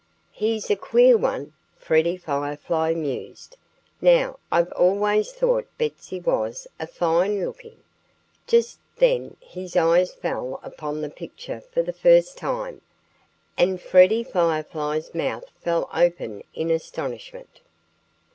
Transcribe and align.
"He's 0.31 0.71
a 0.71 0.75
queer 0.75 1.15
one!" 1.15 1.53
Freddie 1.77 2.17
Firefly 2.17 2.95
mused. 2.95 3.55
"Now, 4.01 4.39
I've 4.51 4.71
always 4.71 5.31
thought 5.31 5.67
Betsy 5.77 6.19
was 6.19 6.67
a 6.79 6.87
fine 6.87 7.45
looking" 7.45 7.77
Just 8.47 8.79
then 8.97 9.37
his 9.39 9.75
eyes 9.75 10.11
fell 10.15 10.59
upon 10.63 11.01
the 11.03 11.09
picture 11.11 11.61
for 11.61 11.83
the 11.83 11.93
first 11.93 12.35
time. 12.35 12.81
And 13.59 13.79
Freddie 13.79 14.23
Firefly's 14.23 15.13
mouth 15.13 15.45
fell 15.61 15.87
open 15.93 16.41
in 16.55 16.71
astonishment. 16.71 17.59